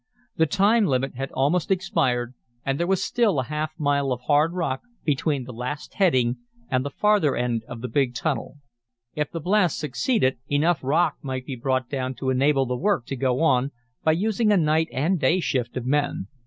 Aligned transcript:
The 0.35 0.47
time 0.47 0.87
limit 0.87 1.13
had 1.13 1.31
almost 1.33 1.69
expired, 1.69 2.33
and 2.65 2.79
there 2.79 2.87
was 2.87 3.03
still 3.03 3.39
a 3.39 3.43
half 3.43 3.71
mile 3.77 4.11
of 4.11 4.21
hard 4.21 4.51
rock 4.53 4.81
between 5.05 5.43
the 5.43 5.53
last 5.53 5.93
heading 5.93 6.37
and 6.71 6.83
the 6.83 6.89
farther 6.89 7.35
end 7.35 7.63
of 7.67 7.81
the 7.81 7.87
big 7.87 8.15
tunnel. 8.15 8.57
If 9.13 9.29
the 9.29 9.39
blast 9.39 9.77
succeeded 9.77 10.39
enough 10.47 10.83
rock 10.83 11.17
might 11.21 11.45
be 11.45 11.55
brought 11.55 11.87
down 11.87 12.15
to 12.15 12.31
enable 12.31 12.65
the 12.65 12.75
work 12.75 13.05
to 13.09 13.15
go 13.15 13.41
on, 13.41 13.69
by 14.03 14.13
using 14.13 14.51
a 14.51 14.57
night 14.57 14.87
and 14.91 15.19
day 15.19 15.39
shift 15.39 15.77
of 15.77 15.85
men. 15.85 16.25